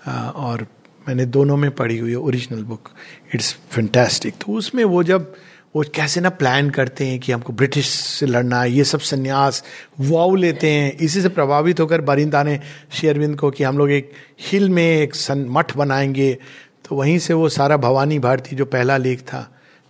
और 0.08 0.66
मैंने 1.08 1.26
दोनों 1.26 1.58
में 1.58 1.70
पढ़ी 1.72 1.98
हुई 1.98 2.10
है 2.10 2.18
ओरिजिनल 2.18 2.64
बुक 2.64 2.90
इट्स 3.36 3.54
फैंटेस्टिक 3.72 4.34
तो 4.42 4.54
उसमें 4.54 4.84
वो 4.84 5.04
जब 5.04 5.34
वो 5.76 5.84
कैसे 5.96 6.22
ना 6.22 6.30
प्लान 6.30 6.70
करते 6.70 7.06
हैं 7.06 7.20
कि 7.20 7.32
हमको 7.32 7.54
ब्रिटिश 7.54 7.88
से 7.88 8.26
लड़ना 8.26 8.62
है, 8.62 8.72
ये 8.72 8.84
सब 8.84 9.00
संन्यास 9.00 9.64
वाव 10.00 10.36
लेते 10.36 10.70
हैं। 10.70 10.92
इसी 10.98 11.22
से 11.22 11.30
प्रभावित 11.30 11.80
होकर 11.80 12.02
बारिंदा 12.02 12.44
ने 12.44 12.60
शेयरविंद 12.92 13.38
को 13.40 13.50
कि 13.52 13.64
हम 13.64 13.78
लोग 13.78 13.92
एक 13.92 14.12
हिल 14.42 14.70
में 14.70 14.84
एक 14.84 15.16
सन, 15.16 15.46
मठ 15.50 15.76
बनाएँगे। 15.78 16.38
तो 16.86 16.96
वहीं 16.96 17.18
से 17.20 17.34
वो 17.34 17.50
सारा 17.50 17.78
भवानी 17.78 18.20
भारती 18.20 18.56
जो 18.56 18.66
पहला 18.66 18.98
लेख 18.98 19.22
था 19.22 19.42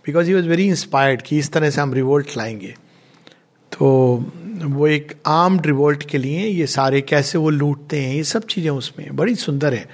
because 0.04 0.26
he 0.26 0.34
was 0.34 0.48
very 0.48 0.66
inspired 0.68 1.22
कि 1.22 1.38
इस 1.38 1.52
तरह 1.52 1.70
से 1.70 1.80
हम 1.80 1.94
रिवोल्ट 1.94 2.36
लाएँगे। 2.36 2.74
तो 3.72 3.86
वो 4.62 4.86
एक 4.86 5.12
आर्म्ड 5.26 5.66
रिवोल्ट 5.66 6.02
के 6.10 6.18
लिए 6.18 6.46
ये 6.46 6.66
सारे 6.66 7.00
कैसे 7.00 7.38
वो 7.38 7.50
लूटते 7.50 8.00
हैं, 8.00 8.14
ये 8.14 8.24
सब 8.24 8.46
चीज़ें 8.46 8.70
उसमें 8.70 9.16
बड़ी 9.16 9.34
सुंदर 9.34 9.74
है। 9.74 9.88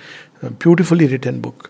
ब्यूटिफुली 0.44 1.06
रिटर्न 1.06 1.40
बुक 1.40 1.68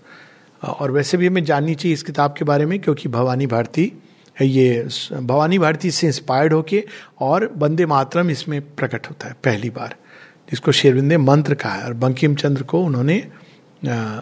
और 0.62 0.90
वैसे 0.90 1.16
भी 1.16 1.26
हमें 1.26 1.44
जाननी 1.44 1.74
चाहिए 1.74 1.94
इस 1.94 2.02
किताब 2.02 2.34
के 2.38 2.44
बारे 2.44 2.66
में, 2.66 2.78
क्योंकि 2.80 3.08
भवानी 3.08 3.46
भारती 3.46 3.92
ये, 4.42 4.88
भवानी 5.12 5.58
भारती 5.58 5.90
से 5.90 6.06
इंस्पायर्ड 6.06 6.52
होके 6.52 6.84
और 7.20 7.46
बंदे 7.56 7.86
मातरम 7.86 8.30
इसमें 8.30 8.60
प्रकट 8.76 9.08
होता 9.08 9.28
है, 9.28 9.34
पहली 9.44 9.70
बार। 9.70 9.96
जिसको 10.50 10.72
शेरविंद 10.72 11.08
ने 11.08 11.16
मंत्र 11.18 11.54
कहा 11.54 11.72
है 11.72 11.84
और 11.84 11.94
बंकिम 11.94 12.34
चंद्र 12.34 12.62
को 12.62 12.82
उन्होंने 12.84 13.22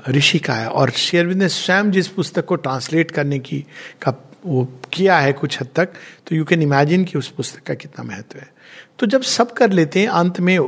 ऋषि 0.09 0.39
कहा 0.39 0.57
है। 0.57 0.69
और 0.69 0.91
शेरविंद 0.91 1.43
ने 1.43 1.49
स्वयं 1.49 1.91
जिस 1.91 2.09
पुस्तक 2.09 2.45
को 2.45 2.57
ट्रांसलेट 2.57 3.11
करने 3.11 3.39
की, 3.39 3.65
का 4.03 4.15
वो 4.47 4.65
किया 4.93 5.19
है 5.19 5.33
कुछ 5.33 5.61
हद 5.61 5.69
तक 5.77 5.89
तो 6.27 6.37
यू 6.37 6.45
कैन 6.45 6.63
इमेजिन 6.63 7.05
कि 7.05 7.19
उस 7.19 7.29
पुस्तक 7.29 7.63
का 7.63 7.75
कितना 7.75 8.05
महत्व 8.05 8.39
है। 8.39 8.53
तो 8.99 9.07
जब 9.07 9.23
सब 9.23 9.53
कर 9.53 9.71
लेते 9.71 10.01
हैं, 10.01 10.09
अंत 10.09 10.41
में 10.41 10.59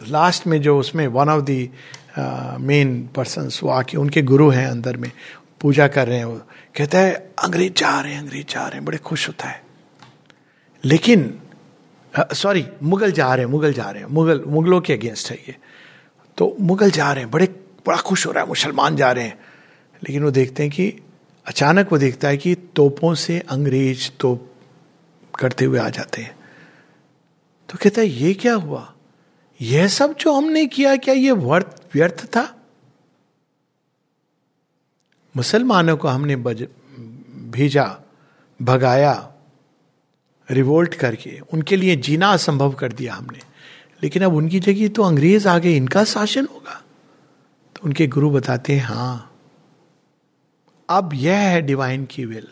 लास्ट 0.00 0.46
में 0.46 0.60
जो 0.62 0.78
उसमें 0.78 1.06
one 1.08 1.28
of 1.28 1.42
the 1.44 1.70
main 2.58 3.08
person 3.16 3.50
वो 3.62 3.70
आके 3.70 3.96
उनके 3.96 4.22
गुरु 4.22 4.50
हैं 4.50 4.68
अंदर 4.68 4.96
में, 4.96 5.12
पूजा 5.60 5.88
कर 5.88 6.08
रहे 6.08 6.18
हैं 6.18 6.24
वो। 6.24 6.42
कहता 6.76 6.98
है, 6.98 7.12
अंग्रेज़ 7.44 7.72
जा 7.72 8.00
रहे 8.00 8.12
हैं, 8.12 8.20
अंग्रेज़ 8.20 8.46
जा 8.46 8.62
रहे 8.62 8.74
हैं, 8.74 8.84
बड़े 8.84 8.98
खुश 8.98 9.28
होता 9.28 9.48
है। 9.48 9.64
लेकिन 10.84 11.40
सॉरी 12.18 12.66
मुगल 12.82 13.12
जा 13.12 13.34
रहे 13.34 13.44
हैं, 13.44 13.52
मुगल 13.52 13.72
जा 13.72 13.90
रहे 13.90 14.02
हैं। 14.02 14.10
मुगल, 14.10 14.44
मुगलों 14.46 14.80
के 14.80 14.92
अगेंस्ट 14.92 15.30
है 15.30 15.36
ये। 15.36 15.56
तो 16.38 16.56
मुगल 16.60 16.90
जा 16.90 17.12
रहे 17.12 17.22
हैं, 17.22 17.30
बड़े, 17.30 17.46
बड़ा 17.86 17.98
खुश 17.98 18.26
हो 18.26 18.32
रहा 18.32 18.42
है, 18.42 18.48
मुसलमान 18.48 18.96
जा 18.96 19.12
रहे 19.12 19.24
हैं। 19.24 19.38
लेकिन 20.08 20.24
वो 20.24 20.30
देखते 20.30 20.62
हैं 20.62 20.72
कि, 20.72 20.94
अचानक 21.46 21.92
वो 21.92 21.98
देखता 21.98 22.28
है 22.28 22.36
कि 22.36 22.54
तोपों 22.54 23.14
से 23.14 23.38
अंग्रेज़ 23.38 24.10
तोप 24.20 24.52
करते 25.40 25.64
हुए 25.64 25.78
आ 25.78 25.88
जाते 25.88 26.22
हैं। 26.22 26.36
तो 27.68 27.78
कहता 27.82 28.00
है, 28.00 28.06
ये 28.06 28.34
क्या 28.34 28.54
हुआ? 28.54 28.94
यह 29.60 29.88
सब 29.88 30.16
जो 30.16 30.34
हमने 30.34 30.66
किया, 30.66 30.96
क्या 30.96 31.14
ये 31.14 31.30
वर्थ 31.30 31.81
व्यर्थ 31.94 32.24
था 32.26 32.58
मुसलमानों 35.36 35.96
को 35.96 36.08
हमने 36.08 36.36
बज, 36.36 36.68
भेजा 37.50 38.00
भगाया 38.62 39.32
रिवोल्ट 40.50 40.94
करके 40.94 41.38
उनके 41.52 41.76
लिए 41.76 41.96
जीना 41.96 42.28
असंभव 42.28 42.72
कर 42.72 42.92
दिया 42.92 43.14
हमने। 43.14 43.38
लेकिन 44.02 44.22
अब 44.22 44.34
उनकी 44.34 44.60
जगह 44.60 44.88
तो 44.88 45.02
अंग्रेज़ 45.02 45.48
आ 45.48 45.58
गए 45.58 45.76
इनका 45.76 46.04
शासन 46.04 46.46
होगा। 46.54 46.82
तो 47.76 47.80
उनके 47.84 48.06
गुरु 48.06 48.30
बताते 48.30 48.72
हैं 48.72 48.84
हाँ 48.84 49.40
अब 50.88 51.10
यह 51.14 51.38
है 51.38 51.62
डिवाइन 51.62 52.04
की 52.04 52.24
विल 52.24 52.48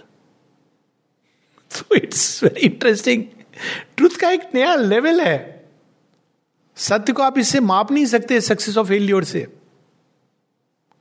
तो 1.70 1.94
इट्स 1.94 2.42
वेरी 2.44 2.66
इंटरेस्टिंग 2.66 3.24
ट्रुथ 3.96 4.10
का 4.10 4.30
एक 4.30 4.50
नया 4.54 4.74
लेवल 4.74 5.20
है। 5.20 5.59
सत्य 6.80 7.12
को 7.12 7.22
आप 7.22 7.38
इससे 7.38 7.60
माप 7.60 7.92
नहीं 7.92 8.06
सकते 8.06 8.40
सक्सेस 8.40 8.76
ऑफ़ 8.76 8.88
फेलियर 8.88 9.24
से। 9.24 9.46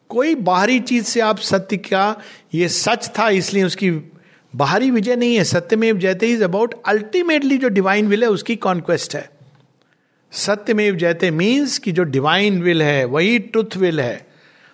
कोई 0.09 0.36
बाहरी 0.36 0.79
चीज़ 0.79 1.05
से 1.05 1.19
आप 1.19 1.38
सत्य 1.38 1.77
का, 1.77 2.21
ये 2.53 2.69
सच 2.69 3.12
था 3.19 3.29
इसलिए 3.29 3.63
उसकी 3.63 3.91
बाहरी 4.53 4.91
विजय 4.91 5.15
नहीं 5.15 5.36
है। 5.36 5.43
सत्यमेव 5.43 5.98
जयते 5.98 6.27
इज़ 6.27 6.43
अबाउट 6.43 6.74
अल्टीमेटली 6.86 7.57
जो 7.57 7.69
डिवाइन 7.69 8.07
विल 8.07 8.24
है, 8.24 8.29
उसकी 8.29 8.55
कॉन्क्वेस्ट 8.55 9.15
है। 9.15 9.29
सत्यमेव 10.31 10.95
जयते 10.95 11.31
मीन्स 11.31 11.77
कि 11.77 11.91
जो 11.91 12.03
डिवाइन 12.03 12.62
विल 12.62 12.81
है, 12.83 13.05
वही 13.05 13.39
ट्रुथ 13.39 13.77
विल 13.77 14.00
है। 14.00 14.27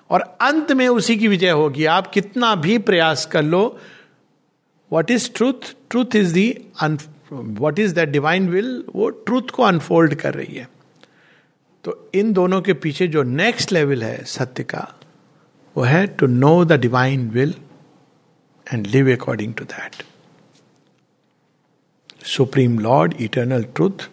और 0.09 0.21
अंत 0.41 0.71
में 0.71 0.87
उसी 0.87 1.17
की 1.17 1.27
विजय 1.27 1.49
होगी। 1.49 1.85
आप 1.85 2.07
कितना 2.07 2.55
भी 2.55 2.77
प्रयास 2.77 3.25
कर 3.25 3.43
लो 3.43 3.79
what 4.93 5.11
is 5.11 5.29
truth 5.35 5.73
truth 5.89 6.15
is 6.15 6.33
the 6.33 6.57
what 7.33 7.79
is 7.79 7.93
that 7.95 8.09
divine 8.09 8.49
will 8.49 8.83
वो 8.95 9.09
ट्रूथ 9.09 9.49
को 9.53 9.63
अनफोल्ड 9.63 10.15
कर 10.15 10.33
रही 10.33 10.55
है। 10.55 10.74
तो 11.85 11.97
इन 12.15 12.31
दोनों 12.33 12.61
के 12.61 12.73
पीछे 12.73 13.07
जो 13.07 13.23
नेक्स्ट 13.23 13.71
लेवल 13.71 14.03
है 14.03 14.23
सत्य 14.23 14.63
का, 14.63 14.87
वो 15.75 15.83
है 15.83 16.05
to 16.07 16.27
know 16.27 16.63
the 16.65 16.79
divine 16.81 17.29
will 17.29 17.53
and 18.67 18.87
live 18.87 19.11
according 19.13 19.53
to 19.53 19.65
that 19.65 20.03
supreme 22.25 22.79
lord 22.79 23.13
eternal 23.21 23.63
truth 23.75 24.09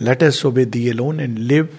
let 0.00 0.22
us 0.22 0.44
obey 0.46 0.64
thee 0.64 0.88
alone 0.90 1.20
and 1.20 1.38
live 1.38 1.78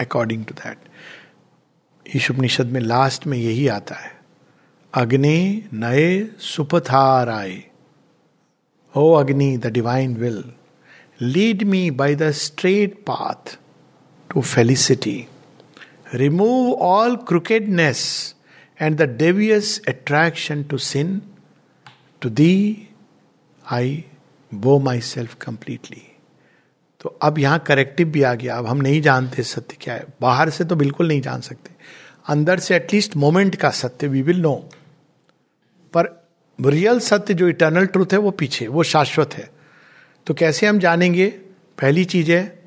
according 0.00 0.44
to 0.44 0.54
that 0.54 2.16
Isha 2.16 2.30
Upanishad 2.30 2.66
में 2.66 2.80
लास्ट 2.80 3.26
में 3.26 3.38
यही 3.38 3.68
आता 3.68 3.94
है। 3.94 4.16
अग्नि 4.94 5.68
नए 5.74 6.08
सुपथार 6.40 7.28
आए 7.28 7.62
O 8.94 9.12
Agni 9.14 9.56
the 9.58 9.66
divine 9.72 10.16
will 10.16 10.44
lead 11.22 11.62
me 11.62 11.90
by 11.90 12.14
the 12.14 12.30
straight 12.30 12.94
path 13.06 13.58
to 14.30 14.42
felicity. 14.42 15.18
Remove 16.14 16.74
all 16.80 17.16
crookedness 17.32 18.34
and 18.80 18.96
the 18.96 19.02
devious 19.02 19.80
attraction 19.88 20.62
to 20.62 20.78
sin 20.78 21.22
to 22.20 22.28
thee 22.28 22.88
I 23.70 24.04
bow 24.54 24.78
my 24.78 25.00
self 25.00 25.34
completely 25.34 26.02
तो 27.00 27.18
अब 27.22 27.38
यहाँ 27.38 27.58
करेक्टिव 27.58 28.08
भी 28.08 28.22
आ 28.22 28.34
गया। 28.34 28.58
अब 28.58 28.66
हम 28.66 28.76
नहीं 28.76 29.02
जानते 29.02 29.42
सत्य 29.42 29.76
क्या 29.80 29.94
है। 29.94 30.06
बाहर 30.20 30.50
से 30.50 30.64
तो 30.64 30.76
बिल्कुल 30.76 31.08
नहीं 31.08 31.20
जान 31.20 31.40
सकते। 31.40 31.70
अंदर 32.28 32.58
से 32.58 32.76
एटलीस्ट 32.76 33.16
मोमेंट 33.16 33.56
का 33.56 33.70
सत्य 33.70 34.08
वी 34.08 34.22
विल 34.22 34.40
नो 34.40 34.54
पर 35.96 36.28
रियल 36.60 37.00
सत्य 37.00 37.34
जो 37.34 37.48
इटर्नल 37.48 37.86
ट्रूथ 37.86 38.06
है, 38.12 38.18
वो 38.18 38.30
पीछे, 38.30 38.66
वो 38.66 38.82
शाश्वत 38.82 39.34
है। 39.34 39.50
तो 40.26 40.34
कैसे 40.34 40.66
हम 40.66 40.78
जानेंगे? 40.78 41.26
पहली 41.80 42.04
चीज़ 42.04 42.32
है 42.32 42.57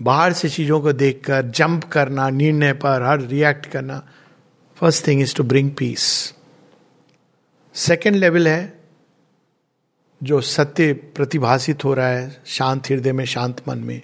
बाहर 0.00 0.32
से 0.32 0.48
चीज़ों 0.48 0.80
को 0.80 0.92
देखकर 0.92 1.46
जंप 1.46 1.84
करना, 1.84 2.28
निर्णय 2.30 2.72
पर, 2.72 3.02
हर 3.02 3.20
रिएक्ट 3.20 3.66
करना 3.66 4.06
first 4.76 5.06
thing 5.06 5.20
is 5.22 5.34
to 5.36 5.44
bring 5.44 5.70
peace 5.70 6.00
second 7.74 8.16
level 8.16 8.48
है, 8.48 8.80
जो 10.22 10.40
सत्य 10.40 10.92
प्रतिभाषित 10.92 11.84
हो 11.84 11.94
रहा 11.94 12.08
है, 12.08 12.42
शांत 12.46 12.86
हृदय 12.86 13.12
में, 13.12 13.24
शांत 13.24 13.62
मन 13.68 13.78
में 13.78 14.00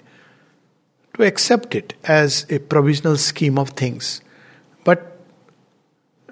to 1.15 1.23
accept 1.23 1.75
it 1.75 1.93
as 2.09 2.45
a 2.51 2.57
provisional 2.57 3.15
scheme 3.17 3.59
of 3.59 3.71
things 3.81 4.21
but 4.85 4.99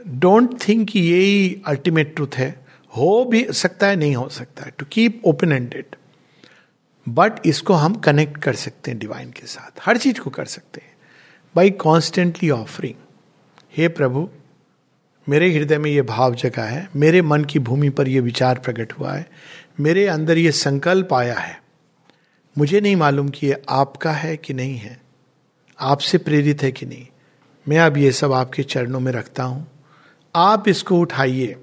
don't 0.07 0.57
think 0.67 0.89
कि 0.89 0.99
यही 0.99 1.61
अल्टीमेट 1.65 2.15
ट्रूथ 2.15 2.35
है. 2.35 2.65
हो 2.97 3.25
भी 3.25 3.45
सकता 3.53 3.87
है, 3.87 3.95
नहीं 3.95 4.15
हो 4.15 4.29
सकता 4.29 4.63
है. 4.63 4.71
To 4.77 4.85
keep 4.91 5.21
open 5.25 5.51
ended 5.51 5.95
but 7.10 7.31
इसको 7.46 7.74
हम 7.74 7.96
कनेक्ट 7.96 8.41
कर 8.41 8.55
सकते 8.55 8.91
हैं 8.91 9.00
डिवाइन 9.00 9.31
के 9.31 9.48
साथ। 9.48 9.79
हर 9.81 9.98
चीज़ 9.98 10.20
को 10.20 10.29
कर 10.29 10.46
सकते 10.46 10.81
हैं। 10.81 10.93
बाई 11.55 11.70
कॉन्स्टेंटली 11.70 12.50
ऑफरिंग 12.50 12.96
हे 13.77 13.88
प्रभु, 13.88 14.29
मेरे 15.29 15.53
हृदय 15.53 15.77
में 15.77 15.91
ये 15.91 16.01
भाव 16.01 16.36
जगा 16.36 16.63
है। 16.63 16.89
मेरे 16.96 17.22
मन 17.22 17.43
की 17.43 17.60
भूमि 17.60 17.89
पर 17.89 18.08
यह 18.08 18.22
विचार 18.22 18.58
प्रकट 18.60 18.93
हुआ 18.93 19.13
है। 19.13 19.29
मेरे 19.79 20.08
अंदर 20.08 20.38
ये 20.38 20.51
संकल्प 20.51 21.13
आया 21.13 21.39
है। 21.39 21.63
मुझे 22.58 22.81
नहीं 22.81 22.96
मालूम 22.96 23.29
कि 23.29 23.48
ये 23.48 23.62
आपका 23.70 24.12
है 24.12 24.38
कि 24.38 24.53
नहीं 24.53 24.77
है। 24.77 25.01
आपसे 25.79 26.17
प्रेरित 26.17 26.63
है 26.63 26.72
कि 26.72 26.86
नहीं। 26.86 27.08
मैं 27.67 27.79
अब 27.79 27.98
ये 27.98 28.12
सब 28.12 28.34
आपके 28.34 28.63
चरणों 28.63 29.00
में 29.00 29.12
रखता 29.12 29.43
हूँ। 29.43 29.67
आप 30.36 30.67
इसको 30.67 31.00
उठाइए। 31.00 31.55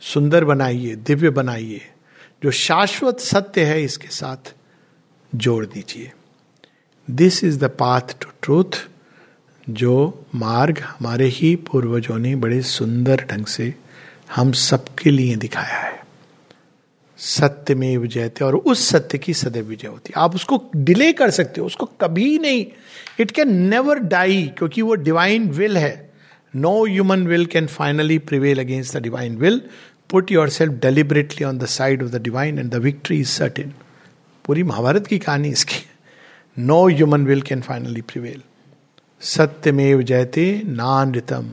सुंदर 0.00 0.44
बनाइए, 0.44 0.94
दिव्य 0.94 1.30
बनाइए। 1.30 1.80
जो 2.42 2.50
शाश्वत 2.50 3.20
सत्य 3.20 3.64
है 3.64 3.82
इसके 3.82 4.08
साथ 4.08 4.55
जोड़ 5.34 5.66
दीजिए। 5.66 6.12
This 7.10 7.44
is 7.44 7.58
the 7.58 7.64
path 7.64 8.00
to 8.00 8.28
truth 8.42 8.88
जो 9.70 10.24
मार्ग 10.34 10.78
हमारे 10.78 11.26
ही 11.26 11.56
पूर्वजों 11.56 12.18
ने 12.18 12.36
बड़े 12.36 12.62
सुंदर 12.62 13.26
ढंग 13.30 13.46
से 13.46 13.74
हम 14.34 14.52
सबके 14.52 15.10
लिए 15.10 15.36
दिखाया 15.36 15.78
है। 15.78 16.04
सत्य 17.18 17.74
में 17.74 17.96
विजयते 17.98 18.44
और 18.44 18.56
उस 18.56 18.88
सत्य 18.88 19.18
की 19.18 19.34
सदैव 19.34 19.64
विजय 19.64 19.88
होती 19.88 20.12
है। 20.16 20.22
आप 20.22 20.34
उसको 20.34 20.70
डिले 20.76 21.12
कर 21.12 21.30
सकते 21.30 21.60
हो, 21.60 21.66
उसको 21.66 21.86
कभी 21.86 22.38
नहीं। 22.38 22.66
इट 23.20 23.30
कैन 23.30 23.54
नेवर 23.54 23.98
डाई 23.98 24.52
क्योंकि 24.58 24.82
वो 24.82 24.94
डिवाइन 24.94 25.48
विल 25.50 25.76
है। 25.76 26.10
No 26.56 26.84
human 26.86 27.26
will 27.26 27.46
can 27.46 27.66
finally 27.66 28.18
prevail 28.18 28.58
against 28.58 28.96
the 28.96 29.02
divine 29.02 29.36
will 29.36 29.60
put 30.10 30.32
your 30.32 30.48
self 30.48 30.72
deliberately 30.72 31.44
on 31.44 31.58
the 31.58 31.66
side 31.66 32.02
of 32.02 32.10
the 32.10 32.22
divine 32.22 32.58
and 32.58 32.70
the 32.70 32.74
victory 32.74 33.20
is 33.20 33.28
certain 33.28 33.72
पूरी 34.46 34.62
महाभारत 34.62 35.06
की 35.06 35.18
कहानी 35.18 35.48
इसकी 35.48 35.78
no 36.56 36.86
human 36.88 37.24
will 37.26 37.42
can 37.42 37.62
finally 37.62 38.00
prevail 38.02 38.42
सत्यमेव 39.22 40.02
जयते 40.02 40.44
नानृतम। 40.66 41.50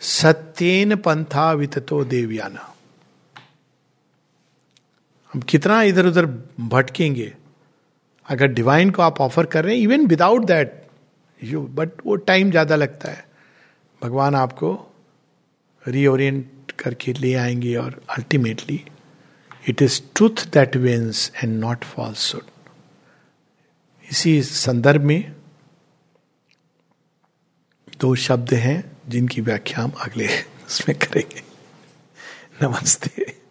सत्येन 0.00 0.94
पंथा 0.96 1.52
विततो 1.52 2.02
देवयाना। 2.04 2.68
हम 5.32 5.40
कितना 5.40 5.82
इधर 5.82 6.06
उधर 6.06 6.26
भटकेंगे। 6.60 7.32
अगर 8.28 8.46
डिवाइन 8.48 8.90
को 8.90 9.02
आप 9.02 9.20
ऑफ़र 9.20 9.46
कर 9.46 9.64
रहे 9.64 9.74
हैं 9.76 9.82
even 9.82 10.06
without 10.06 10.44
that 10.44 10.82
you 11.40 11.60
but 11.74 12.06
वो 12.06 12.16
टाइम 12.28 12.50
ज़्यादा 12.50 12.76
लगता 12.76 13.10
है। 13.10 13.24
भगवान 14.02 14.34
आपको 14.34 14.74
रीओरिएंट 15.84 16.72
करके 16.78 17.12
ले 17.12 17.34
आएँगे 17.36 17.74
और 17.76 18.00
ultimately 18.10 18.84
it 19.68 19.82
is 19.82 20.02
truth 20.16 20.46
that 20.52 20.76
wins 20.76 21.32
and 21.44 21.60
not 21.60 21.84
falsehood 21.84 22.42
इसी 24.10 24.42
संदर्भ 24.42 25.00
में 25.00 25.32
दो 28.00 28.14
शब्द 28.14 28.54
हैं 28.54 28.96
जिनकी 29.08 29.40
व्याख्या 29.40 29.84
हम 29.84 29.90
अगले 29.90 30.28
उसमें 30.66 30.98
करेंगे। 30.98 31.42
नमस्ते। 32.62 33.43